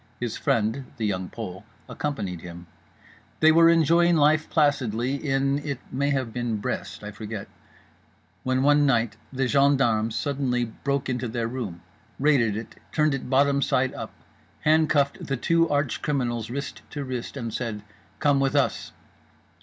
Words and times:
His 0.19 0.35
friend 0.35 0.85
(The 0.97 1.05
Young 1.05 1.29
Pole) 1.29 1.63
accompanied 1.87 2.41
him. 2.41 2.65
They 3.39 3.51
were 3.51 3.69
enjoying 3.69 4.15
life 4.17 4.49
placidly 4.49 5.13
in, 5.13 5.59
it 5.59 5.77
may 5.91 6.09
have 6.09 6.33
been, 6.33 6.57
Brest—I 6.57 7.11
forget—when 7.11 8.63
one 8.63 8.87
night 8.87 9.17
the 9.31 9.47
gendarmes 9.47 10.15
suddenly 10.15 10.65
broke 10.65 11.07
into 11.07 11.27
their 11.27 11.47
room, 11.47 11.83
raided 12.17 12.57
it, 12.57 12.77
turned 12.91 13.13
it 13.13 13.29
bottomside 13.29 13.93
up, 13.93 14.11
handcuffed 14.61 15.23
the 15.23 15.37
two 15.37 15.69
arch 15.69 16.01
criminals 16.01 16.49
wrist 16.49 16.81
to 16.89 17.03
wrist, 17.03 17.37
and 17.37 17.53
said 17.53 17.83
"Come 18.19 18.39
with 18.39 18.55
us." 18.55 18.93